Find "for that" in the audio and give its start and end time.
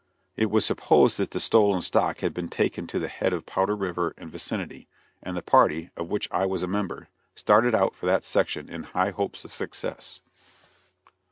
7.95-8.23